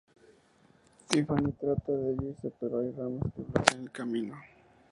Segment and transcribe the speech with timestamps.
[1.07, 4.35] Tiffany trata de irse pero hay ramas que bloquean el camino.